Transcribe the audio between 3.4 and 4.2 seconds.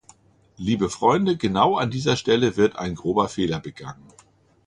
begangen.